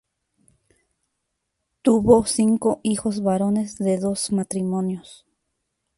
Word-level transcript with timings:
Tuvo 1.83 2.25
cinco 2.25 2.79
hijos 2.81 3.21
varones 3.21 3.77
de 3.77 3.99
dos 3.99 4.31
matrimonios. 4.31 5.27